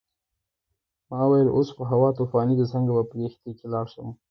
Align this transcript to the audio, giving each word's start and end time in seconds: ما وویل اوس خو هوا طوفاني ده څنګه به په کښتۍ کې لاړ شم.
ما 1.09 1.19
وویل 1.25 1.47
اوس 1.51 1.69
خو 1.75 1.83
هوا 1.91 2.09
طوفاني 2.17 2.55
ده 2.59 2.65
څنګه 2.73 2.91
به 2.97 3.03
په 3.09 3.15
کښتۍ 3.23 3.51
کې 3.57 3.65
لاړ 3.73 3.85
شم. 3.93 4.07